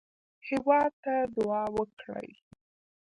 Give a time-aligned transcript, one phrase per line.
[0.47, 2.29] هېواد ته دعا وکړئ